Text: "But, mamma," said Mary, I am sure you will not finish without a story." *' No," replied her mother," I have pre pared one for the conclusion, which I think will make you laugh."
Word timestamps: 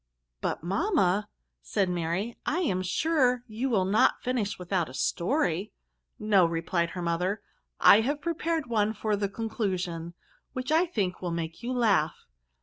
"But, 0.41 0.63
mamma," 0.63 1.29
said 1.61 1.87
Mary, 1.87 2.35
I 2.43 2.61
am 2.61 2.81
sure 2.81 3.43
you 3.45 3.69
will 3.69 3.85
not 3.85 4.23
finish 4.23 4.57
without 4.57 4.89
a 4.89 4.95
story." 4.95 5.73
*' 5.95 6.19
No," 6.19 6.43
replied 6.47 6.89
her 6.97 7.03
mother," 7.03 7.43
I 7.79 7.99
have 8.01 8.19
pre 8.19 8.33
pared 8.33 8.65
one 8.65 8.93
for 8.95 9.15
the 9.15 9.29
conclusion, 9.29 10.15
which 10.53 10.71
I 10.71 10.87
think 10.87 11.21
will 11.21 11.29
make 11.29 11.61
you 11.61 11.71
laugh." 11.71 12.25